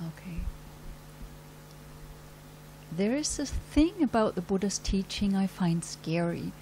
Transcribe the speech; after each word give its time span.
Okay. 0.00 0.40
There 2.96 3.16
is 3.16 3.38
a 3.38 3.46
thing 3.46 4.02
about 4.02 4.34
the 4.34 4.40
Buddha's 4.40 4.78
teaching 4.78 5.34
I 5.34 5.46
find 5.46 5.84
scary, 5.84 6.52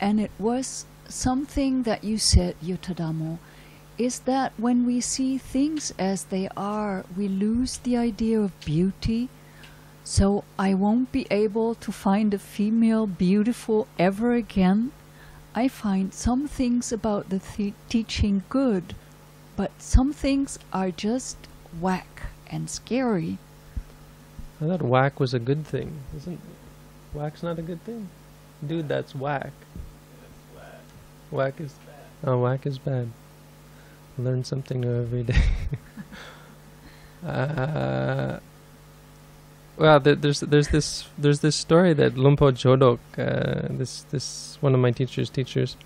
and 0.00 0.20
it 0.20 0.30
was 0.38 0.84
something 1.08 1.82
that 1.82 2.04
you 2.04 2.18
said, 2.18 2.56
Yuttadhammo, 2.62 3.38
is 3.98 4.20
that 4.20 4.52
when 4.56 4.84
we 4.86 5.00
see 5.00 5.38
things 5.38 5.92
as 5.98 6.24
they 6.24 6.48
are, 6.56 7.04
we 7.16 7.28
lose 7.28 7.78
the 7.78 7.96
idea 7.96 8.40
of 8.40 8.58
beauty. 8.60 9.28
So 10.02 10.44
I 10.58 10.74
won't 10.74 11.12
be 11.12 11.26
able 11.30 11.74
to 11.76 11.92
find 11.92 12.34
a 12.34 12.38
female 12.38 13.06
beautiful 13.06 13.86
ever 13.98 14.34
again. 14.34 14.92
I 15.54 15.68
find 15.68 16.12
some 16.12 16.48
things 16.48 16.92
about 16.92 17.30
the 17.30 17.38
th- 17.38 17.74
teaching 17.88 18.42
good, 18.48 18.94
but 19.56 19.70
some 19.78 20.12
things 20.12 20.58
are 20.72 20.90
just 20.90 21.36
whack 21.80 22.33
and 22.54 22.70
scary. 22.70 23.38
I 24.60 24.66
thought 24.66 24.82
whack 24.82 25.18
was 25.18 25.34
a 25.34 25.40
good 25.40 25.66
thing. 25.66 25.98
Isn't 26.16 26.40
whack's 27.12 27.42
not 27.42 27.58
a 27.58 27.62
good 27.62 27.82
thing? 27.82 28.08
Dude, 28.64 28.88
that's 28.88 29.14
whack. 29.14 29.52
Whack 31.30 31.60
is 31.60 31.72
bad. 31.72 32.30
oh 32.30 32.38
whack 32.38 32.64
is 32.64 32.78
bad. 32.78 33.10
Learn 34.16 34.44
something 34.44 34.80
new 34.80 35.02
every 35.02 35.24
day. 35.24 35.42
uh, 37.26 38.38
well, 39.76 39.98
there, 39.98 40.14
there's 40.14 40.40
there's 40.40 40.68
this 40.68 41.08
there's 41.18 41.40
this 41.40 41.56
story 41.56 41.92
that 41.94 42.14
Lumpo 42.14 42.52
Jodok, 42.52 43.00
uh, 43.18 43.66
this 43.68 44.02
this 44.12 44.56
one 44.60 44.74
of 44.74 44.80
my 44.80 44.92
teacher's 44.92 45.28
teachers. 45.28 45.76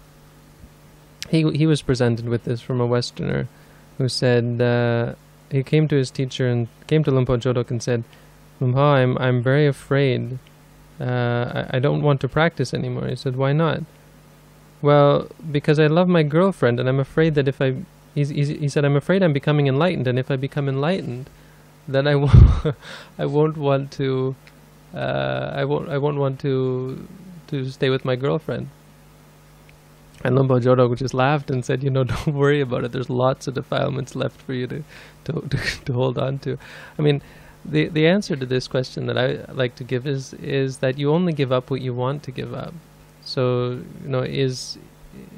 He 1.31 1.51
he 1.53 1.67
was 1.67 1.81
presented 1.81 2.29
with 2.29 2.45
this 2.45 2.61
from 2.61 2.83
a 2.83 2.87
Westerner, 2.87 3.49
who 3.97 4.11
said 4.11 4.61
uh, 4.61 5.15
he 5.51 5.63
came 5.63 5.89
to 5.89 5.97
his 5.97 6.11
teacher 6.11 6.49
and 6.49 6.69
came 6.87 7.03
to 7.05 7.11
Lumpo 7.11 7.39
Jodok 7.39 7.71
and 7.71 7.83
said, 7.83 8.05
Lumpo, 8.61 8.79
I'm 8.79 9.17
I'm 9.19 9.43
very 9.43 9.67
afraid. 9.67 10.39
Uh, 11.01 11.67
I, 11.71 11.77
I 11.77 11.79
don't 11.79 12.03
want 12.03 12.21
to 12.23 12.29
practice 12.29 12.75
anymore. 12.75 13.07
He 13.07 13.17
said, 13.17 13.37
Why 13.37 13.53
not? 13.53 13.83
Well, 14.81 15.29
because 15.51 15.79
I 15.79 15.87
love 15.87 16.09
my 16.09 16.23
girlfriend, 16.23 16.79
and 16.79 16.89
I'm 16.89 17.01
afraid 17.01 17.35
that 17.35 17.49
if 17.49 17.61
I, 17.61 17.77
he's, 18.15 18.29
he's, 18.29 18.49
he 18.49 18.69
said, 18.69 18.85
I'm 18.85 18.97
afraid 18.97 19.23
I'm 19.23 19.33
becoming 19.33 19.67
enlightened, 19.67 20.07
and 20.07 20.19
if 20.19 20.31
I 20.31 20.37
become 20.37 20.69
enlightened, 20.69 21.29
then 21.89 22.07
I 22.07 22.15
won't, 22.23 22.77
I 23.19 23.27
won't 23.27 23.57
want 23.57 23.91
to, 23.93 24.37
uh, 24.95 25.53
I 25.55 25.65
won't, 25.65 25.89
I 25.89 25.99
won't 25.99 26.19
want 26.19 26.39
to, 26.41 27.07
to 27.49 27.71
stay 27.71 27.91
with 27.91 28.05
my 28.05 28.15
girlfriend. 28.15 28.69
And 30.25 30.37
Lumpo 30.37 30.61
Jodok 30.61 30.97
just 30.97 31.15
laughed 31.15 31.51
and 31.51 31.65
said, 31.65 31.83
you 31.83 31.91
know, 31.91 32.05
don't 32.13 32.35
worry 32.35 32.61
about 32.61 32.85
it. 32.85 32.93
There's 32.93 33.11
lots 33.11 33.47
of 33.47 33.55
defilements 33.55 34.17
left 34.17 34.41
for 34.41 34.53
you 34.53 34.67
to, 34.67 34.85
to, 35.25 35.33
to, 35.51 35.85
to 35.85 35.93
hold 35.93 36.19
on 36.19 36.39
to. 36.41 36.59
I 36.99 37.03
mean, 37.03 37.23
the 37.65 37.89
the 37.89 38.07
answer 38.07 38.37
to 38.37 38.47
this 38.47 38.69
question 38.69 39.07
that 39.07 39.19
I 39.19 39.53
like 39.53 39.75
to 39.77 39.85
give 39.85 40.07
is 40.07 40.33
is 40.35 40.79
that 40.79 40.99
you 40.99 41.13
only 41.13 41.33
give 41.33 41.53
up 41.53 41.71
what 41.71 41.81
you 41.81 41.93
want 41.95 42.23
to 42.25 42.31
give 42.31 42.55
up. 42.55 42.73
So 43.23 43.83
you 44.03 44.09
know 44.09 44.23
is 44.23 44.79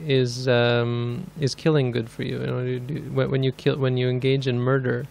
is 0.07 0.47
um, 0.49 1.31
is 1.41 1.55
killing 1.55 1.91
good 1.91 2.09
for 2.11 2.23
you? 2.23 2.41
You 2.41 2.47
know, 2.47 2.79
do, 2.79 2.95
when 3.13 3.43
you 3.43 3.53
kill 3.53 3.77
when 3.77 3.97
you 3.97 4.09
engage 4.09 4.47
in 4.47 4.61
murder, 4.61 5.07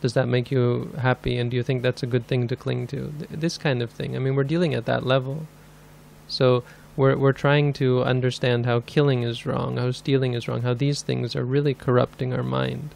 does 0.00 0.14
that 0.14 0.26
make 0.26 0.50
you 0.50 0.90
happy? 0.98 1.36
And 1.36 1.50
do 1.50 1.56
you 1.56 1.62
think 1.62 1.82
that's 1.82 2.02
a 2.02 2.06
good 2.06 2.26
thing 2.26 2.48
to 2.48 2.56
cling 2.56 2.86
to? 2.88 3.12
Th- 3.18 3.30
this 3.30 3.58
kind 3.58 3.82
of 3.82 3.90
thing. 3.90 4.16
I 4.16 4.18
mean, 4.18 4.34
we're 4.34 4.44
dealing 4.44 4.74
at 4.74 4.86
that 4.86 5.04
level. 5.06 5.46
So 6.26 6.64
we're 6.96 7.16
we're 7.16 7.32
trying 7.32 7.72
to 7.74 8.02
understand 8.04 8.66
how 8.66 8.80
killing 8.80 9.22
is 9.22 9.46
wrong, 9.46 9.76
how 9.76 9.90
stealing 9.90 10.34
is 10.34 10.48
wrong, 10.48 10.62
how 10.62 10.74
these 10.74 11.02
things 11.02 11.34
are 11.34 11.44
really 11.44 11.74
corrupting 11.74 12.32
our 12.32 12.42
mind 12.42 12.90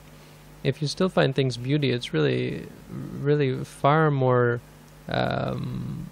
if 0.65 0.83
you 0.83 0.89
still 0.89 1.09
find 1.09 1.35
things 1.35 1.57
beauty, 1.57 1.91
it's 1.91 2.13
really, 2.13 2.67
really 3.21 3.65
far 3.65 4.11
more, 4.11 4.61
um, 5.09 6.09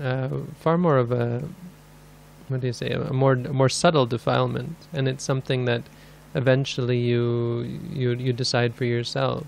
uh, 0.00 0.28
far 0.60 0.76
more 0.76 0.98
of 0.98 1.10
a, 1.10 1.48
what 2.48 2.60
do 2.60 2.66
you 2.66 2.72
say, 2.72 2.90
a 2.90 3.12
more, 3.12 3.32
a 3.32 3.52
more 3.52 3.68
subtle 3.68 4.06
defilement, 4.06 4.76
and 4.92 5.08
it's 5.08 5.24
something 5.24 5.64
that 5.64 5.82
eventually 6.34 6.98
you 6.98 7.80
you 7.90 8.10
you 8.12 8.32
decide 8.34 8.74
for 8.74 8.84
yourself. 8.84 9.46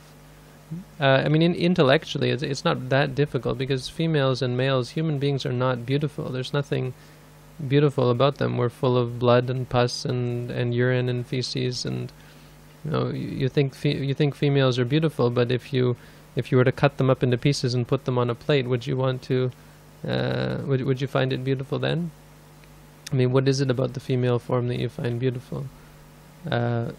Uh, 1.01 1.23
I 1.25 1.29
mean, 1.29 1.43
in, 1.43 1.55
intellectually, 1.55 2.31
it's, 2.31 2.43
it's 2.43 2.65
not 2.65 2.89
that 2.91 3.15
difficult 3.15 3.59
because 3.59 3.89
females 3.89 4.43
and 4.43 4.57
males, 4.57 4.91
human 4.91 5.19
beings, 5.19 5.45
are 5.45 5.53
not 5.53 5.85
beautiful. 5.85 6.31
There's 6.31 6.53
nothing 6.53 6.95
beautiful 7.67 8.11
about 8.11 8.37
them. 8.37 8.57
We're 8.57 8.69
full 8.69 8.97
of 8.97 9.19
blood 9.19 9.51
and 9.51 9.69
pus 9.69 10.05
and, 10.05 10.51
and 10.51 10.75
urine 10.75 11.09
and 11.09 11.27
feces 11.27 11.85
and 11.85 12.13
you 12.85 12.91
know, 12.91 13.11
you, 13.11 13.29
you 13.29 13.49
think 13.49 13.75
fe- 13.75 13.99
you 13.99 14.15
think 14.15 14.35
females 14.35 14.79
are 14.79 14.85
beautiful, 14.85 15.31
but 15.31 15.53
if 15.53 15.73
you 15.73 15.97
if 16.37 16.51
you 16.51 16.59
were 16.59 16.65
to 16.65 16.73
cut 16.73 16.97
them 16.97 17.11
up 17.11 17.23
into 17.23 17.37
pieces 17.37 17.75
and 17.75 17.87
put 17.87 18.05
them 18.05 18.19
on 18.19 18.31
a 18.31 18.35
plate, 18.35 18.67
would 18.67 18.87
you 18.87 18.97
want 18.97 19.23
to? 19.23 19.51
Uh, 20.07 20.59
would 20.67 20.83
would 20.83 21.01
you 21.01 21.07
find 21.07 21.33
it 21.33 21.45
beautiful 21.45 21.79
then? 21.79 22.11
I 23.13 23.17
mean, 23.17 23.33
what 23.33 23.49
is 23.49 23.61
it 23.61 23.71
about 23.71 23.95
the 23.95 24.01
female 24.01 24.39
form 24.39 24.69
that 24.69 24.79
you 24.79 24.89
find 24.89 25.19
beautiful? 25.19 25.67
Uh, 26.51 26.93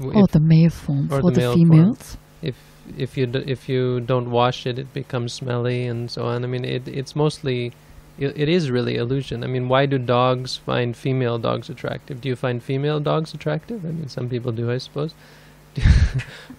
or 0.00 0.26
the 0.28 0.40
male 0.40 0.70
form 0.70 1.12
or 1.12 1.20
for 1.20 1.30
the, 1.30 1.40
the, 1.40 1.54
females. 1.54 2.14
Form. 2.14 2.21
If 2.42 2.56
if 2.98 3.16
you 3.16 3.26
d- 3.26 3.44
if 3.46 3.68
you 3.68 4.00
don't 4.00 4.30
wash 4.30 4.66
it, 4.66 4.78
it 4.78 4.92
becomes 4.92 5.32
smelly 5.32 5.86
and 5.86 6.10
so 6.10 6.26
on. 6.26 6.44
I 6.44 6.46
mean, 6.46 6.64
it 6.64 6.88
it's 6.88 7.14
mostly 7.14 7.72
it, 8.18 8.48
is 8.48 8.70
really 8.70 8.96
illusion. 8.96 9.42
I 9.42 9.46
mean, 9.46 9.68
why 9.68 9.86
do 9.86 9.98
dogs 9.98 10.56
find 10.56 10.96
female 10.96 11.38
dogs 11.38 11.70
attractive? 11.70 12.20
Do 12.20 12.28
you 12.28 12.36
find 12.36 12.62
female 12.62 13.00
dogs 13.00 13.32
attractive? 13.32 13.84
I 13.84 13.88
mean, 13.88 14.08
some 14.08 14.28
people 14.28 14.52
do, 14.52 14.70
I 14.70 14.78
suppose. 14.78 15.14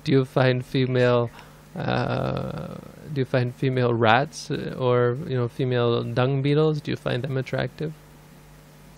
do 0.03 0.11
you 0.11 0.25
find 0.25 0.65
female 0.65 1.29
uh, 1.75 2.75
do 3.13 3.21
you 3.21 3.25
find 3.25 3.53
female 3.55 3.93
rats 3.93 4.51
uh, 4.51 4.75
or 4.77 5.17
you 5.27 5.35
know 5.35 5.47
female 5.47 6.03
dung 6.03 6.41
beetles? 6.41 6.81
Do 6.81 6.91
you 6.91 6.97
find 6.97 7.23
them 7.23 7.37
attractive? 7.37 7.93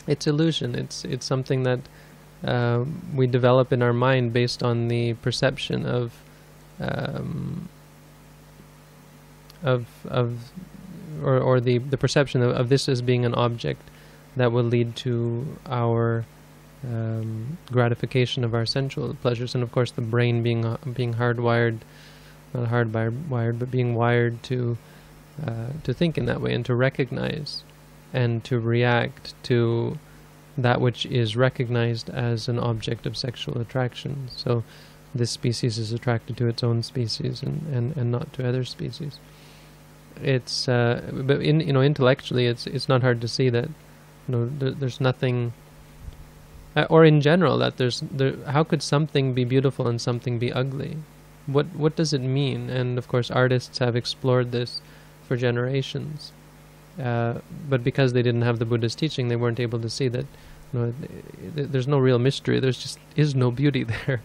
It's 0.07 0.27
illusion. 0.27 0.75
It's 0.75 1.05
it's 1.05 1.25
something 1.25 1.63
that 1.63 1.79
uh, 2.43 2.85
we 3.13 3.27
develop 3.27 3.71
in 3.71 3.81
our 3.81 3.93
mind 3.93 4.33
based 4.33 4.61
on 4.61 4.87
the 4.89 5.13
perception 5.15 5.85
of 5.85 6.13
um, 6.79 7.69
of 9.63 9.87
of 10.05 10.51
or, 11.23 11.39
or 11.39 11.59
the, 11.59 11.77
the 11.77 11.97
perception 11.97 12.41
of, 12.41 12.51
of 12.51 12.69
this 12.69 12.89
as 12.89 13.01
being 13.01 13.25
an 13.25 13.33
object 13.35 13.81
that 14.35 14.51
will 14.51 14.63
lead 14.63 14.95
to 14.97 15.57
our 15.65 16.25
um, 16.83 17.57
gratification 17.71 18.43
of 18.43 18.53
our 18.53 18.65
sensual 18.65 19.15
pleasures, 19.21 19.55
and 19.55 19.63
of 19.63 19.71
course 19.71 19.91
the 19.91 20.01
brain 20.01 20.43
being 20.43 20.65
uh, 20.65 20.77
being 20.93 21.15
hardwired, 21.15 21.79
not 22.53 22.69
hardwired, 22.69 23.59
but 23.59 23.71
being 23.71 23.95
wired 23.95 24.43
to 24.43 24.77
uh, 25.45 25.69
to 25.83 25.93
think 25.93 26.17
in 26.17 26.25
that 26.25 26.41
way 26.41 26.53
and 26.53 26.65
to 26.65 26.75
recognize 26.75 27.63
and 28.13 28.43
to 28.43 28.59
react 28.59 29.33
to 29.43 29.97
that 30.57 30.79
which 30.79 31.05
is 31.07 31.35
recognized 31.35 32.09
as 32.09 32.47
an 32.47 32.57
object 32.57 33.05
of 33.05 33.17
sexual 33.17 33.59
attraction. 33.59 34.29
So 34.35 34.63
this 35.15 35.31
species 35.31 35.77
is 35.79 35.93
attracted 35.93 36.35
to 36.37 36.47
its 36.47 36.61
own 36.61 36.83
species 36.83 37.41
and, 37.41 37.65
and, 37.73 37.95
and 37.95 38.11
not 38.11 38.33
to 38.33 38.47
other 38.47 38.65
species. 38.65 39.17
It's 40.21 40.67
uh, 40.67 41.01
but 41.13 41.41
in 41.41 41.61
you 41.61 41.73
know 41.73 41.81
intellectually 41.81 42.45
it's 42.45 42.67
it's 42.67 42.87
not 42.87 43.01
hard 43.01 43.21
to 43.21 43.27
see 43.27 43.49
that 43.49 43.69
you 44.27 44.29
know 44.29 44.49
there, 44.59 44.71
there's 44.71 45.01
nothing 45.01 45.53
uh, 46.75 46.85
or 46.89 47.03
in 47.03 47.21
general 47.21 47.57
that 47.57 47.77
there's 47.77 48.01
there 48.11 48.35
how 48.47 48.63
could 48.63 48.83
something 48.83 49.33
be 49.33 49.43
beautiful 49.43 49.87
and 49.87 49.99
something 49.99 50.39
be 50.39 50.53
ugly? 50.53 50.97
What 51.47 51.67
what 51.75 51.95
does 51.95 52.13
it 52.13 52.21
mean? 52.21 52.69
And 52.69 52.97
of 52.97 53.07
course 53.07 53.29
artists 53.29 53.79
have 53.79 53.95
explored 53.95 54.51
this 54.51 54.81
for 55.27 55.35
generations. 55.35 56.31
Uh, 57.01 57.39
but 57.69 57.83
because 57.83 58.13
they 58.13 58.21
didn't 58.21 58.43
have 58.43 58.57
the 58.57 58.65
Buddha's 58.65 58.95
teaching 58.95 59.27
they 59.27 59.35
weren't 59.35 59.59
able 59.59 59.79
to 59.79 59.89
see 59.89 60.07
that 60.07 60.25
you 60.71 60.79
know, 60.79 60.93
there's 61.53 61.89
no 61.89 61.99
real 61.99 62.19
mystery. 62.19 62.61
There's 62.61 62.81
just 62.81 62.99
is 63.17 63.35
no 63.35 63.51
beauty 63.51 63.83
there 64.05 64.21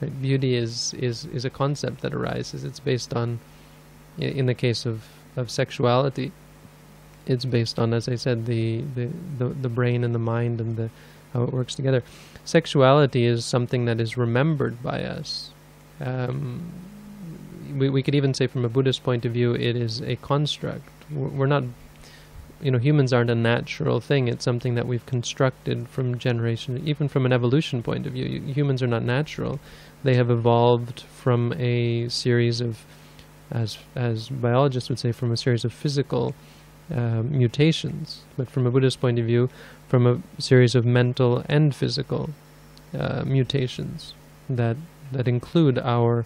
right? 0.00 0.22
beauty 0.22 0.54
is 0.54 0.94
is 0.94 1.24
is 1.26 1.44
a 1.44 1.50
concept 1.50 2.00
that 2.02 2.14
arises 2.14 2.64
it's 2.64 2.80
based 2.80 3.14
on 3.14 3.38
in 4.18 4.46
the 4.46 4.54
case 4.54 4.86
of 4.86 5.04
of 5.36 5.50
sexuality, 5.50 6.32
it's 7.26 7.44
based 7.44 7.78
on, 7.78 7.94
as 7.94 8.08
I 8.08 8.16
said, 8.16 8.46
the, 8.46 8.82
the, 8.94 9.08
the, 9.38 9.48
the 9.48 9.68
brain 9.68 10.04
and 10.04 10.14
the 10.14 10.18
mind 10.18 10.60
and 10.60 10.76
the 10.76 10.90
how 11.32 11.42
it 11.42 11.52
works 11.52 11.74
together. 11.74 12.04
Sexuality 12.44 13.24
is 13.24 13.44
something 13.44 13.86
that 13.86 14.00
is 14.00 14.16
remembered 14.16 14.82
by 14.82 15.02
us. 15.02 15.50
Um, 16.00 16.70
we, 17.76 17.90
we 17.90 18.02
could 18.04 18.14
even 18.14 18.34
say 18.34 18.46
from 18.46 18.64
a 18.64 18.68
Buddhist 18.68 19.02
point 19.02 19.24
of 19.24 19.32
view, 19.32 19.52
it 19.52 19.74
is 19.74 20.00
a 20.02 20.14
construct. 20.16 20.88
We're 21.10 21.46
not, 21.46 21.64
you 22.64 22.70
know, 22.70 22.78
humans 22.78 23.12
aren't 23.12 23.28
a 23.28 23.34
natural 23.34 24.00
thing. 24.00 24.26
It's 24.26 24.44
something 24.44 24.74
that 24.74 24.86
we've 24.86 25.04
constructed 25.04 25.86
from 25.88 26.18
generation, 26.18 26.82
even 26.88 27.08
from 27.08 27.26
an 27.26 27.32
evolution 27.32 27.82
point 27.82 28.06
of 28.06 28.14
view. 28.14 28.40
Humans 28.40 28.82
are 28.82 28.86
not 28.86 29.02
natural. 29.02 29.60
They 30.02 30.14
have 30.14 30.30
evolved 30.30 31.02
from 31.02 31.52
a 31.58 32.08
series 32.08 32.62
of 32.62 32.84
as 33.50 33.76
as 33.94 34.30
biologists 34.30 34.88
would 34.88 34.98
say, 34.98 35.12
from 35.12 35.30
a 35.30 35.36
series 35.36 35.64
of 35.64 35.74
physical 35.74 36.34
uh, 36.92 37.22
mutations, 37.22 38.22
but 38.38 38.48
from 38.48 38.66
a 38.66 38.70
Buddhist 38.70 38.98
point 38.98 39.18
of 39.18 39.26
view, 39.26 39.50
from 39.86 40.06
a 40.06 40.40
series 40.40 40.74
of 40.74 40.86
mental 40.86 41.44
and 41.46 41.74
physical 41.74 42.30
uh, 42.98 43.24
mutations 43.26 44.14
that 44.48 44.78
that 45.12 45.28
include 45.28 45.78
our 45.78 46.24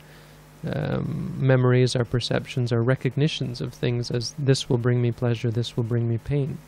um, 0.67 1.35
memories, 1.39 1.95
our 1.95 2.05
perceptions, 2.05 2.73
our 2.73 2.83
recognitions 2.83 3.61
of 3.61 3.73
things 3.73 4.11
as 4.11 4.35
this 4.39 4.69
will 4.69 4.79
bring 4.79 5.01
me 5.01 5.13
pleasure, 5.13 5.51
this 5.51 5.77
will 5.77 5.85
bring 5.85 6.09
me 6.09 6.19
pain. 6.19 6.59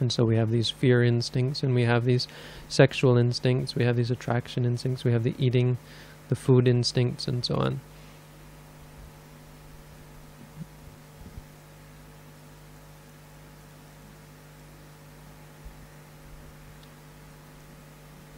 And 0.00 0.12
so 0.12 0.24
we 0.24 0.36
have 0.36 0.50
these 0.50 0.70
fear 0.70 1.04
instincts, 1.04 1.62
and 1.62 1.74
we 1.74 1.82
have 1.82 2.04
these 2.04 2.26
sexual 2.68 3.16
instincts, 3.16 3.74
we 3.74 3.84
have 3.84 3.96
these 3.96 4.10
attraction 4.10 4.64
instincts, 4.64 5.04
we 5.04 5.12
have 5.12 5.22
the 5.22 5.34
eating, 5.38 5.78
the 6.28 6.34
food 6.34 6.66
instincts, 6.66 7.28
and 7.28 7.44
so 7.44 7.56
on. 7.56 7.80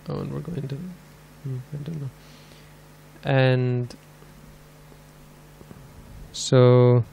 Oh, 0.08 0.20
and 0.20 0.32
we're 0.32 0.40
going 0.40 0.68
to. 0.68 0.74
Hmm, 0.74 1.58
I 1.72 1.76
don't 1.78 2.00
know. 2.00 2.10
And 3.24 3.96
so. 6.34 7.04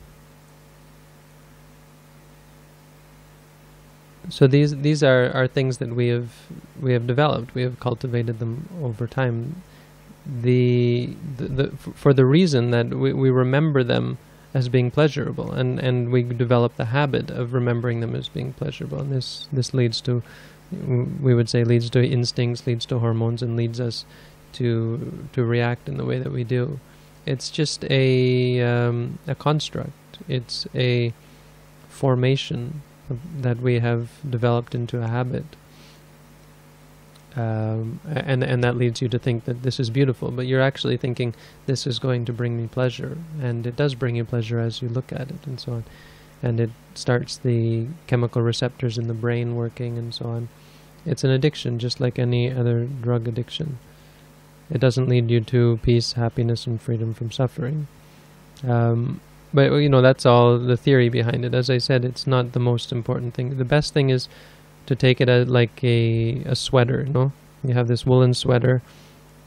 So 4.29 4.47
these 4.47 4.77
these 4.77 5.03
are, 5.03 5.31
are 5.33 5.47
things 5.47 5.77
that 5.79 5.89
we 5.89 6.07
have 6.07 6.31
we 6.79 6.93
have 6.93 7.07
developed. 7.07 7.53
We 7.53 7.63
have 7.63 7.79
cultivated 7.79 8.39
them 8.39 8.67
over 8.81 9.07
time. 9.07 9.61
The, 10.25 11.15
the, 11.37 11.47
the 11.47 11.67
for 11.95 12.13
the 12.13 12.25
reason 12.25 12.71
that 12.71 12.89
we, 12.89 13.11
we 13.13 13.29
remember 13.31 13.83
them 13.83 14.19
as 14.53 14.69
being 14.69 14.91
pleasurable, 14.91 15.51
and, 15.51 15.79
and 15.79 16.11
we 16.11 16.23
develop 16.23 16.75
the 16.75 16.85
habit 16.85 17.31
of 17.31 17.53
remembering 17.53 18.01
them 18.01 18.15
as 18.15 18.27
being 18.27 18.53
pleasurable. 18.53 18.99
And 18.99 19.11
this 19.11 19.47
this 19.51 19.73
leads 19.73 20.01
to 20.01 20.21
we 20.71 21.33
would 21.33 21.49
say 21.49 21.63
leads 21.63 21.89
to 21.91 22.05
instincts, 22.05 22.65
leads 22.67 22.85
to 22.87 22.99
hormones, 22.99 23.41
and 23.41 23.55
leads 23.55 23.79
us 23.79 24.05
to 24.53 25.27
to 25.33 25.43
react 25.43 25.89
in 25.89 25.97
the 25.97 26.05
way 26.05 26.19
that 26.19 26.31
we 26.31 26.43
do. 26.43 26.79
It's 27.25 27.49
just 27.49 27.85
a 27.85 28.61
um, 28.61 29.19
a 29.27 29.35
construct. 29.35 29.91
It's 30.27 30.67
a 30.73 31.13
formation 31.89 32.81
that 33.41 33.59
we 33.59 33.79
have 33.79 34.09
developed 34.27 34.73
into 34.73 35.01
a 35.01 35.07
habit, 35.07 35.45
um, 37.35 37.99
and 38.07 38.43
and 38.43 38.63
that 38.63 38.75
leads 38.75 39.01
you 39.01 39.09
to 39.09 39.19
think 39.19 39.45
that 39.45 39.63
this 39.63 39.79
is 39.79 39.89
beautiful. 39.89 40.31
But 40.31 40.47
you're 40.47 40.61
actually 40.61 40.97
thinking 40.97 41.35
this 41.65 41.85
is 41.85 41.99
going 41.99 42.25
to 42.25 42.33
bring 42.33 42.57
me 42.57 42.67
pleasure, 42.67 43.17
and 43.41 43.67
it 43.67 43.75
does 43.75 43.95
bring 43.95 44.15
you 44.15 44.25
pleasure 44.25 44.59
as 44.59 44.81
you 44.81 44.89
look 44.89 45.11
at 45.11 45.29
it, 45.29 45.45
and 45.45 45.59
so 45.59 45.73
on. 45.73 45.83
And 46.43 46.59
it 46.59 46.71
starts 46.95 47.37
the 47.37 47.85
chemical 48.07 48.41
receptors 48.41 48.97
in 48.97 49.07
the 49.07 49.13
brain 49.13 49.55
working, 49.55 49.97
and 49.97 50.13
so 50.13 50.25
on. 50.25 50.49
It's 51.05 51.23
an 51.23 51.29
addiction, 51.31 51.77
just 51.79 51.99
like 51.99 52.17
any 52.17 52.51
other 52.51 52.85
drug 52.85 53.27
addiction. 53.27 53.77
It 54.71 54.79
doesn't 54.79 55.09
lead 55.09 55.29
you 55.29 55.41
to 55.41 55.79
peace, 55.83 56.13
happiness, 56.13 56.65
and 56.65 56.81
freedom 56.81 57.13
from 57.13 57.31
suffering. 57.31 57.87
Um, 58.67 59.19
but 59.53 59.71
you 59.73 59.89
know 59.89 60.01
that's 60.01 60.25
all 60.25 60.57
the 60.57 60.77
theory 60.77 61.09
behind 61.09 61.43
it. 61.43 61.53
As 61.53 61.69
I 61.69 61.77
said, 61.77 62.05
it's 62.05 62.25
not 62.25 62.53
the 62.53 62.59
most 62.59 62.91
important 62.91 63.33
thing. 63.33 63.57
The 63.57 63.65
best 63.65 63.93
thing 63.93 64.09
is 64.09 64.29
to 64.85 64.95
take 64.95 65.19
it 65.19 65.27
as 65.27 65.49
like 65.49 65.83
a 65.83 66.41
a 66.45 66.55
sweater. 66.55 67.03
You 67.05 67.13
know, 67.13 67.31
you 67.63 67.73
have 67.73 67.87
this 67.87 68.05
woolen 68.05 68.33
sweater, 68.33 68.81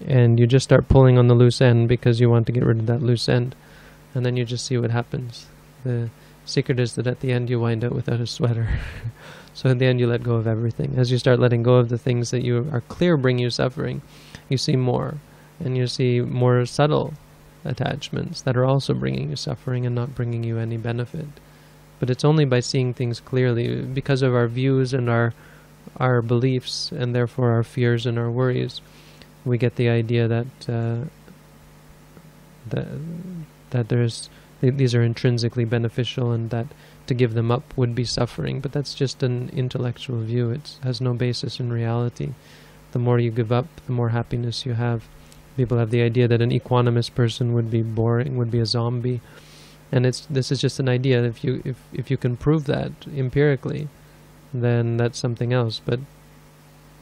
and 0.06 0.38
you 0.38 0.46
just 0.46 0.64
start 0.64 0.88
pulling 0.88 1.16
on 1.16 1.28
the 1.28 1.34
loose 1.34 1.60
end 1.60 1.88
because 1.88 2.20
you 2.20 2.28
want 2.28 2.46
to 2.46 2.52
get 2.52 2.64
rid 2.64 2.80
of 2.80 2.86
that 2.86 3.02
loose 3.02 3.28
end, 3.28 3.54
and 4.14 4.26
then 4.26 4.36
you 4.36 4.44
just 4.44 4.66
see 4.66 4.76
what 4.76 4.90
happens. 4.90 5.46
The 5.84 6.10
secret 6.44 6.78
is 6.78 6.94
that 6.96 7.06
at 7.06 7.20
the 7.20 7.32
end 7.32 7.48
you 7.48 7.58
wind 7.58 7.82
up 7.82 7.92
without 7.92 8.20
a 8.20 8.26
sweater. 8.26 8.68
So 9.54 9.68
in 9.68 9.78
the 9.78 9.86
end, 9.86 10.00
you 10.00 10.08
let 10.08 10.24
go 10.24 10.34
of 10.34 10.48
everything. 10.48 10.94
As 10.96 11.12
you 11.12 11.18
start 11.18 11.38
letting 11.38 11.62
go 11.62 11.76
of 11.76 11.88
the 11.88 11.96
things 11.96 12.32
that 12.32 12.42
you 12.42 12.68
are 12.72 12.80
clear 12.82 13.16
bring 13.16 13.38
you 13.38 13.50
suffering, 13.50 14.02
you 14.48 14.58
see 14.58 14.76
more, 14.76 15.16
and 15.60 15.76
you 15.76 15.86
see 15.86 16.20
more 16.20 16.66
subtle 16.66 17.14
attachments 17.64 18.42
that 18.42 18.56
are 18.56 18.64
also 18.64 18.92
bringing 18.92 19.30
you 19.30 19.36
suffering 19.36 19.86
and 19.86 19.94
not 19.94 20.14
bringing 20.14 20.44
you 20.44 20.58
any 20.58 20.76
benefit. 20.76 21.26
But 21.98 22.10
it's 22.10 22.24
only 22.24 22.44
by 22.44 22.60
seeing 22.60 22.92
things 22.92 23.20
clearly, 23.20 23.82
because 23.82 24.22
of 24.22 24.34
our 24.34 24.48
views 24.48 24.92
and 24.92 25.08
our 25.08 25.32
our 25.98 26.22
beliefs, 26.22 26.90
and 26.92 27.14
therefore 27.14 27.52
our 27.52 27.62
fears 27.62 28.06
and 28.06 28.18
our 28.18 28.30
worries, 28.30 28.80
we 29.44 29.58
get 29.58 29.76
the 29.76 29.88
idea 29.88 30.26
that 30.26 30.46
uh, 30.68 31.04
that 32.70 32.88
that 33.70 33.88
there's 33.88 34.28
th- 34.60 34.74
these 34.74 34.94
are 34.94 35.02
intrinsically 35.02 35.64
beneficial 35.64 36.32
and 36.32 36.50
that 36.50 36.66
to 37.06 37.14
give 37.14 37.34
them 37.34 37.50
up 37.50 37.76
would 37.76 37.94
be 37.94 38.04
suffering, 38.04 38.60
but 38.60 38.72
that's 38.72 38.94
just 38.94 39.22
an 39.22 39.50
intellectual 39.50 40.20
view. 40.20 40.50
It 40.50 40.78
has 40.82 41.00
no 41.00 41.12
basis 41.12 41.60
in 41.60 41.72
reality. 41.72 42.30
The 42.94 43.00
more 43.00 43.18
you 43.18 43.32
give 43.32 43.50
up, 43.50 43.66
the 43.86 43.92
more 43.92 44.10
happiness 44.10 44.64
you 44.64 44.74
have. 44.74 45.08
People 45.56 45.78
have 45.78 45.90
the 45.90 46.00
idea 46.00 46.28
that 46.28 46.40
an 46.40 46.52
equanimous 46.52 47.12
person 47.12 47.52
would 47.52 47.68
be 47.68 47.82
boring, 47.82 48.36
would 48.36 48.52
be 48.52 48.60
a 48.60 48.66
zombie, 48.66 49.20
and 49.90 50.06
it's 50.06 50.26
this 50.30 50.52
is 50.52 50.60
just 50.60 50.78
an 50.78 50.88
idea. 50.88 51.24
If 51.24 51.42
you 51.42 51.60
if 51.64 51.76
if 51.92 52.08
you 52.08 52.16
can 52.16 52.36
prove 52.36 52.66
that 52.66 52.92
empirically, 53.16 53.88
then 54.52 54.96
that's 54.96 55.18
something 55.18 55.52
else. 55.52 55.80
But 55.84 55.98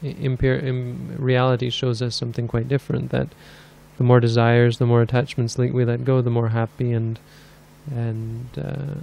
impir- 0.01 1.19
reality 1.19 1.69
shows 1.69 2.01
us 2.01 2.15
something 2.15 2.47
quite 2.47 2.67
different. 2.67 3.11
That 3.11 3.27
the 3.99 4.03
more 4.03 4.19
desires, 4.19 4.79
the 4.79 4.87
more 4.87 5.03
attachments 5.03 5.59
we 5.59 5.85
let 5.85 6.05
go, 6.05 6.21
the 6.21 6.31
more 6.31 6.49
happy 6.49 6.91
and 6.91 7.19
and 7.91 8.49
uh, 8.57 8.95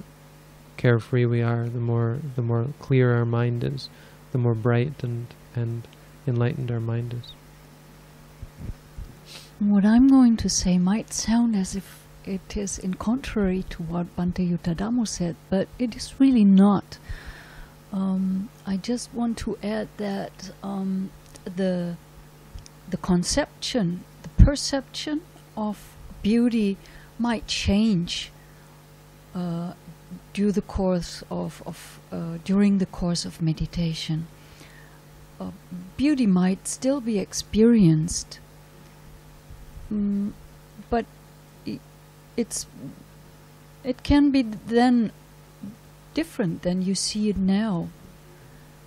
carefree 0.77 1.27
we 1.27 1.41
are, 1.41 1.69
the 1.69 1.87
more 1.93 2.19
the 2.35 2.43
more 2.43 2.67
clear 2.81 3.15
our 3.15 3.25
mind 3.25 3.63
is, 3.63 3.89
the 4.33 4.39
more 4.39 4.57
bright 4.57 5.05
and 5.05 5.29
and 5.55 5.87
enlightened 6.27 6.71
our 6.71 6.81
mind 6.81 7.15
is. 7.15 7.33
What 9.59 9.85
I'm 9.85 10.09
going 10.09 10.37
to 10.39 10.49
say 10.49 10.79
might 10.79 11.13
sound 11.13 11.55
as 11.55 11.77
if 11.77 12.01
it 12.25 12.57
is 12.57 12.79
in 12.79 12.95
contrary 12.95 13.65
to 13.71 13.83
what 13.83 14.15
Bhante 14.17 14.49
Yuttadhammo 14.49 15.07
said, 15.07 15.37
but 15.49 15.69
it 15.79 15.97
is 15.97 16.15
really 16.19 16.45
not. 16.45 16.99
Um, 17.93 18.49
I 18.67 18.77
just 18.77 19.13
want 19.13 19.37
to 19.39 19.59
add 19.63 19.89
that 19.97 20.53
um, 20.63 21.11
the 21.45 21.97
the 22.89 22.97
conception, 22.97 24.05
the 24.23 24.45
perception 24.45 25.23
of 25.57 25.97
beauty 26.23 26.77
might 27.19 27.47
change 27.47 28.31
uh, 29.35 29.73
due 30.33 30.51
the 30.53 30.63
course 30.63 31.23
of, 31.31 31.63
of 31.67 32.01
uh, 32.11 32.39
during 32.45 32.79
the 32.79 32.87
course 32.87 33.25
of 33.25 33.41
meditation. 33.41 34.27
Uh, 35.41 35.51
beauty 35.97 36.27
might 36.27 36.69
still 36.69 37.01
be 37.01 37.19
experienced, 37.19 38.39
mm, 39.91 40.31
but 40.91 41.07
it's 42.37 42.67
it 43.83 44.03
can 44.03 44.31
be 44.31 44.43
then 44.43 45.11
different 46.13 46.61
than 46.61 46.83
you 46.83 46.95
see 46.95 47.31
it 47.31 47.39
now. 47.39 47.89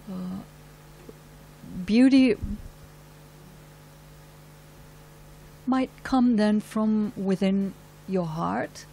Uh, 0.08 0.44
beauty 1.86 2.36
might 5.66 5.90
come 6.04 6.36
then 6.36 6.60
from 6.60 7.14
within 7.16 7.74
your 8.08 8.28
heart, 8.28 8.86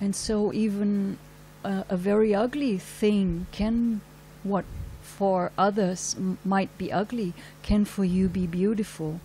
and 0.00 0.16
so 0.16 0.52
even 0.52 1.16
a, 1.62 1.84
a 1.90 1.96
very 1.96 2.34
ugly 2.34 2.76
thing 2.76 3.46
can, 3.52 4.00
what 4.42 4.64
for 5.06 5.52
others 5.56 6.16
might 6.44 6.76
be 6.76 6.92
ugly, 6.92 7.32
can 7.62 7.84
for 7.84 8.04
you 8.04 8.28
be 8.28 8.46
beautiful. 8.46 9.20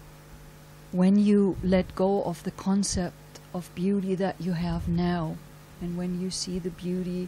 When 0.91 1.17
you 1.17 1.57
let 1.63 1.95
go 1.95 2.23
of 2.23 2.43
the 2.43 2.51
concept 2.51 3.39
of 3.53 3.73
beauty 3.75 4.15
that 4.15 4.35
you 4.39 4.53
have 4.53 4.87
now, 4.87 5.35
and 5.81 5.97
when 5.97 6.21
you 6.21 6.29
see 6.29 6.59
the 6.59 6.69
beauty, 6.69 7.27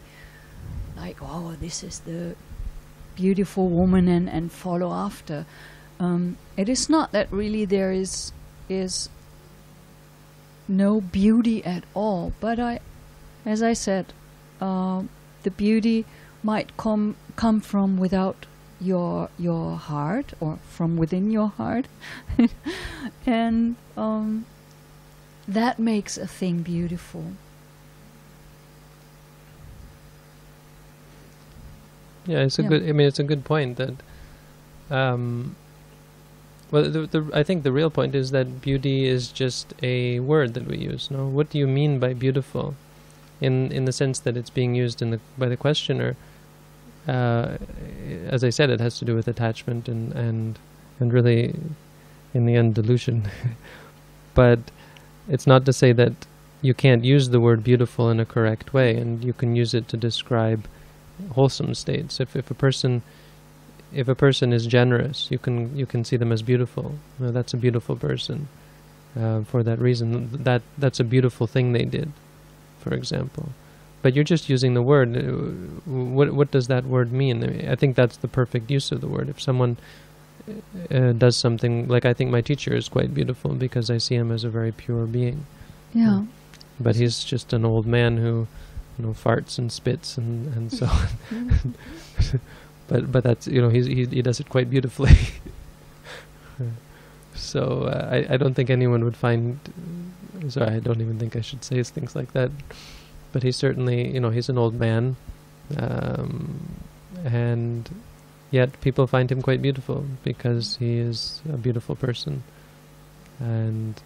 like, 0.96 1.18
oh, 1.20 1.56
this 1.60 1.82
is 1.82 2.00
the 2.00 2.36
beautiful 3.16 3.68
woman, 3.68 4.08
and, 4.08 4.28
and 4.28 4.52
follow 4.52 4.92
after. 4.92 5.46
Um, 5.98 6.36
it 6.56 6.68
is 6.68 6.88
not 6.88 7.12
that 7.12 7.30
really 7.32 7.64
there 7.64 7.92
is 7.92 8.32
is 8.68 9.08
no 10.66 11.00
beauty 11.00 11.64
at 11.64 11.84
all, 11.92 12.32
but 12.40 12.58
I, 12.58 12.80
as 13.44 13.62
I 13.62 13.74
said, 13.74 14.12
uh, 14.60 15.02
the 15.42 15.50
beauty 15.50 16.06
might 16.44 16.76
come 16.76 17.16
come 17.36 17.60
from 17.60 17.96
without 17.96 18.46
your 18.80 19.30
your 19.38 19.76
heart 19.76 20.34
or 20.40 20.58
from 20.68 20.96
within 20.96 21.30
your 21.30 21.48
heart, 21.48 21.86
and 23.26 23.76
um, 23.96 24.44
that 25.48 25.78
makes 25.78 26.18
a 26.18 26.26
thing 26.26 26.62
beautiful. 26.62 27.32
Yeah, 32.26 32.40
it's 32.40 32.58
a 32.58 32.62
yeah. 32.62 32.68
good. 32.68 32.88
I 32.88 32.92
mean, 32.92 33.08
it's 33.08 33.18
a 33.18 33.24
good 33.24 33.44
point 33.44 33.76
that. 33.78 33.94
Um, 34.90 35.56
well, 36.70 36.90
the, 36.90 37.06
the, 37.06 37.30
I 37.32 37.42
think 37.42 37.62
the 37.62 37.72
real 37.72 37.90
point 37.90 38.14
is 38.14 38.30
that 38.32 38.60
beauty 38.60 39.06
is 39.06 39.28
just 39.28 39.74
a 39.82 40.20
word 40.20 40.54
that 40.54 40.66
we 40.66 40.76
use. 40.76 41.10
No, 41.10 41.26
what 41.26 41.50
do 41.50 41.58
you 41.58 41.66
mean 41.66 41.98
by 41.98 42.12
beautiful? 42.14 42.74
in 43.40 43.70
in 43.72 43.84
the 43.84 43.92
sense 43.92 44.18
that 44.20 44.36
it's 44.36 44.50
being 44.50 44.74
used 44.74 45.02
in 45.02 45.10
the 45.10 45.20
by 45.38 45.48
the 45.48 45.56
questioner. 45.56 46.16
Uh, 47.06 47.58
as 48.26 48.44
I 48.44 48.50
said, 48.50 48.70
it 48.70 48.80
has 48.80 48.98
to 48.98 49.04
do 49.04 49.14
with 49.14 49.28
attachment 49.28 49.88
and 49.88 50.12
and 50.12 50.58
and 51.00 51.12
really, 51.12 51.54
in 52.32 52.46
the 52.46 52.56
end, 52.56 52.74
delusion. 52.74 53.28
but 54.34 54.58
it's 55.28 55.46
not 55.46 55.64
to 55.66 55.72
say 55.72 55.92
that 55.92 56.12
you 56.62 56.74
can't 56.74 57.04
use 57.04 57.28
the 57.28 57.40
word 57.40 57.62
beautiful 57.62 58.10
in 58.10 58.20
a 58.20 58.24
correct 58.24 58.72
way, 58.72 58.96
and 58.96 59.24
you 59.24 59.32
can 59.32 59.54
use 59.54 59.74
it 59.74 59.88
to 59.88 59.96
describe 59.96 60.66
wholesome 61.32 61.74
states. 61.74 62.20
If 62.20 62.34
if 62.36 62.50
a 62.50 62.54
person 62.54 63.02
if 63.92 64.08
a 64.08 64.14
person 64.14 64.52
is 64.52 64.66
generous, 64.66 65.30
you 65.30 65.38
can 65.38 65.76
you 65.76 65.86
can 65.86 66.04
see 66.04 66.16
them 66.16 66.32
as 66.32 66.42
beautiful. 66.42 66.94
You 67.18 67.26
know, 67.26 67.32
that's 67.32 67.54
a 67.54 67.56
beautiful 67.56 67.96
person. 67.96 68.48
Uh, 69.16 69.42
for 69.44 69.62
that 69.62 69.78
reason, 69.78 70.42
that 70.42 70.62
that's 70.76 70.98
a 70.98 71.04
beautiful 71.04 71.46
thing 71.46 71.72
they 71.72 71.84
did, 71.84 72.12
for 72.80 72.92
example. 72.92 73.50
But 74.04 74.14
you're 74.14 74.22
just 74.22 74.50
using 74.50 74.74
the 74.74 74.82
word. 74.82 75.16
Uh, 75.16 75.22
What 75.88 76.34
what 76.34 76.50
does 76.50 76.66
that 76.66 76.84
word 76.84 77.10
mean? 77.10 77.42
I 77.72 77.74
think 77.74 77.96
that's 77.96 78.18
the 78.18 78.28
perfect 78.28 78.70
use 78.70 78.92
of 78.92 79.00
the 79.00 79.08
word. 79.08 79.30
If 79.30 79.40
someone 79.40 79.78
uh, 80.90 81.12
does 81.12 81.38
something 81.38 81.88
like 81.88 82.04
I 82.04 82.12
think 82.12 82.30
my 82.30 82.42
teacher 82.42 82.76
is 82.76 82.86
quite 82.90 83.14
beautiful 83.14 83.54
because 83.54 83.88
I 83.88 83.96
see 83.96 84.14
him 84.14 84.30
as 84.30 84.44
a 84.44 84.50
very 84.50 84.72
pure 84.72 85.06
being. 85.06 85.46
Yeah. 85.94 86.24
But 86.78 86.96
he's 86.96 87.24
just 87.24 87.54
an 87.54 87.64
old 87.64 87.86
man 87.86 88.18
who, 88.18 88.46
you 88.98 89.06
know, 89.06 89.14
farts 89.14 89.58
and 89.58 89.72
spits 89.72 90.18
and 90.18 90.54
and 90.54 90.70
so 90.70 90.84
on. 90.84 91.08
but 92.88 93.10
but 93.10 93.24
that's 93.24 93.46
you 93.46 93.62
know 93.62 93.70
he's, 93.70 93.86
he 93.86 94.04
he 94.04 94.20
does 94.20 94.38
it 94.38 94.50
quite 94.50 94.68
beautifully. 94.68 95.16
so 97.34 97.88
uh, 97.88 98.08
I 98.12 98.34
I 98.34 98.36
don't 98.36 98.52
think 98.52 98.68
anyone 98.68 99.02
would 99.02 99.16
find. 99.16 99.58
Sorry, 100.48 100.76
I 100.76 100.80
don't 100.80 101.00
even 101.00 101.18
think 101.18 101.36
I 101.36 101.40
should 101.40 101.64
say 101.64 101.82
things 101.82 102.14
like 102.14 102.32
that. 102.34 102.50
But 103.34 103.42
he's 103.42 103.56
certainly 103.56 104.10
you 104.14 104.20
know 104.20 104.30
he's 104.30 104.48
an 104.48 104.56
old 104.56 104.74
man, 104.80 105.16
um, 105.76 106.68
and 107.24 107.90
yet 108.50 108.80
people 108.80 109.06
find 109.06 109.30
him 109.30 109.42
quite 109.42 109.60
beautiful 109.60 110.06
because 110.22 110.76
he 110.76 110.96
is 110.96 111.42
a 111.52 111.58
beautiful 111.58 111.96
person, 111.96 112.42
and. 113.38 114.00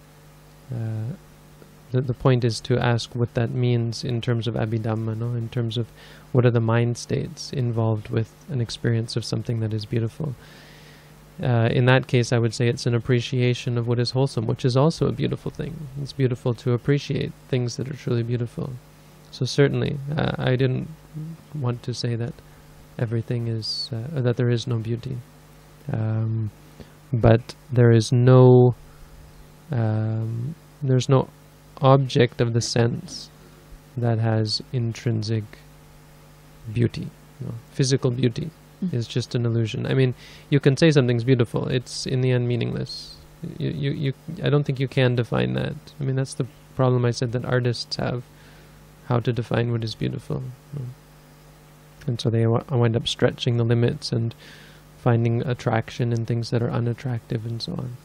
Uh, 0.69 1.13
the, 1.91 2.01
the 2.01 2.13
point 2.13 2.43
is 2.43 2.59
to 2.61 2.77
ask 2.77 3.15
what 3.15 3.33
that 3.33 3.49
means 3.49 4.03
in 4.03 4.21
terms 4.21 4.47
of 4.47 4.53
abhidhamma, 4.55 5.17
no? 5.17 5.33
in 5.33 5.49
terms 5.49 5.77
of 5.77 5.87
what 6.31 6.45
are 6.45 6.51
the 6.51 6.59
mind 6.59 6.97
states 6.97 7.51
involved 7.51 8.09
with 8.09 8.31
an 8.49 8.61
experience 8.61 9.15
of 9.15 9.25
something 9.25 9.59
that 9.61 9.73
is 9.73 9.85
beautiful. 9.85 10.35
Uh, 11.41 11.69
in 11.71 11.85
that 11.85 12.07
case, 12.07 12.33
I 12.33 12.37
would 12.37 12.53
say 12.53 12.67
it's 12.67 12.85
an 12.85 12.93
appreciation 12.93 13.77
of 13.77 13.87
what 13.87 13.97
is 13.97 14.11
wholesome, 14.11 14.45
which 14.45 14.65
is 14.65 14.75
also 14.75 15.07
a 15.07 15.11
beautiful 15.11 15.51
thing. 15.51 15.87
It's 16.01 16.13
beautiful 16.13 16.53
to 16.55 16.73
appreciate 16.73 17.31
things 17.47 17.77
that 17.77 17.89
are 17.89 17.95
truly 17.95 18.23
beautiful. 18.23 18.73
So 19.31 19.45
certainly, 19.45 19.97
uh, 20.15 20.35
I 20.37 20.55
didn't 20.55 20.87
want 21.55 21.83
to 21.83 21.93
say 21.93 22.15
that 22.15 22.33
everything 22.97 23.47
is 23.47 23.89
uh, 23.93 24.21
that 24.21 24.37
there 24.37 24.49
is 24.49 24.67
no 24.67 24.77
beauty, 24.77 25.17
um, 25.91 26.51
but 27.13 27.55
there 27.71 27.91
is 27.91 28.11
no 28.11 28.75
um, 29.71 30.55
there's 30.81 31.09
no 31.09 31.29
object 31.81 32.41
of 32.41 32.53
the 32.53 32.61
sense 32.61 33.29
that 33.95 34.19
has 34.19 34.61
intrinsic 34.73 35.43
beauty. 36.73 37.07
You 37.39 37.47
know, 37.47 37.53
physical 37.71 38.11
beauty 38.11 38.49
Mm. 38.83 38.93
is 38.93 39.07
just 39.07 39.35
an 39.35 39.45
illusion. 39.45 39.85
I 39.85 39.93
mean, 39.93 40.13
you 40.49 40.59
can 40.59 40.77
say 40.77 40.91
something's 40.91 41.23
beautiful; 41.23 41.67
it's 41.67 42.05
in 42.05 42.21
the 42.21 42.31
end 42.31 42.47
meaningless. 42.47 43.15
You, 43.57 43.69
you, 43.69 43.91
you. 43.91 44.13
I 44.43 44.49
don't 44.49 44.63
think 44.63 44.79
you 44.79 44.87
can 44.87 45.15
define 45.15 45.53
that. 45.53 45.75
I 45.99 46.03
mean, 46.03 46.15
that's 46.15 46.33
the 46.33 46.47
problem 46.75 47.03
I 47.05 47.11
said 47.11 47.33
that 47.33 47.45
artists 47.45 47.97
have: 47.97 48.23
how 49.09 49.19
to 49.19 49.33
define 49.33 49.71
what 49.71 49.83
is 49.83 49.95
beautiful. 49.95 50.43
And 52.07 52.21
so 52.21 52.29
they 52.29 52.47
wind 52.47 52.95
up 52.95 53.07
stretching 53.07 53.57
the 53.57 53.63
limits 53.63 54.11
and 54.11 54.33
finding 54.99 55.41
attraction 55.41 56.13
in 56.13 56.25
things 56.25 56.51
that 56.51 56.61
are 56.61 56.69
unattractive 56.69 57.45
and 57.45 57.61
so 57.61 57.73
on. 57.73 57.97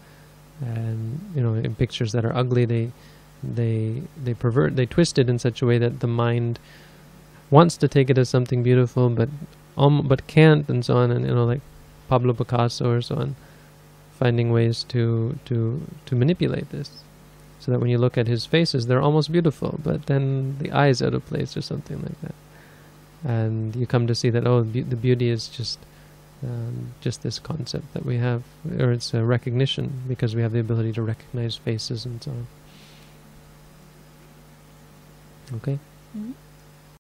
And 0.61 1.21
you 1.35 1.43
know, 1.43 1.55
in 1.55 1.75
pictures 1.75 2.13
that 2.13 2.25
are 2.25 2.35
ugly, 2.35 2.65
they 2.65 2.91
they 3.43 4.03
they 4.23 4.33
pervert 4.33 4.77
they 4.77 4.87
twist 4.87 5.19
it 5.19 5.29
in 5.29 5.39
such 5.39 5.61
a 5.61 5.67
way 5.67 5.77
that 5.77 6.01
the 6.01 6.07
mind 6.07 6.59
wants 7.51 7.77
to 7.77 7.87
take 7.87 8.09
it 8.09 8.17
as 8.17 8.29
something 8.29 8.63
beautiful 8.63 9.11
but 9.11 9.29
um 9.77 10.09
but 10.09 10.27
can't 10.27 10.67
and 10.71 10.83
so 10.83 10.97
on 10.97 11.11
and 11.11 11.27
you 11.27 11.35
know 11.35 11.45
like 11.45 11.61
Pablo 12.09 12.33
Picasso 12.33 12.91
or 12.91 13.03
so 13.03 13.17
on 13.17 13.37
finding 14.19 14.51
ways 14.51 14.85
to 14.85 15.39
to 15.45 15.83
to 16.07 16.17
manipulate 16.17 16.71
this 16.71 17.05
so 17.65 17.73
that 17.73 17.79
when 17.81 17.89
you 17.89 17.97
look 17.97 18.19
at 18.19 18.27
his 18.27 18.45
faces 18.45 18.87
they're 18.87 19.01
almost 19.01 19.33
beautiful 19.33 19.81
but 19.83 20.05
then 20.07 20.57
the 20.59 20.71
eyes 20.73 21.01
out 21.01 21.15
of 21.15 21.25
place 21.27 21.57
or 21.57 21.63
something 21.63 21.99
like 22.03 22.21
that 22.21 22.35
and 23.25 23.75
you 23.75 23.87
come 23.87 24.07
to 24.07 24.15
see 24.15 24.29
that 24.29 24.47
oh 24.47 24.63
the 24.63 24.83
beauty 24.97 25.31
is 25.31 25.49
just 25.49 25.79
um, 26.43 26.93
just 27.01 27.23
this 27.23 27.39
concept 27.39 27.95
that 27.95 28.05
we 28.05 28.19
have 28.19 28.43
or 28.79 28.93
it's 28.93 29.15
a 29.15 29.25
recognition 29.25 30.03
because 30.07 30.35
we 30.37 30.43
have 30.43 30.53
the 30.53 30.61
ability 30.61 30.93
to 30.93 31.01
recognize 31.03 31.57
faces 31.57 32.05
and 32.05 32.23
so 32.23 32.31
on 32.31 32.47
Okay. 35.57 35.79
Mhm. 36.17 36.33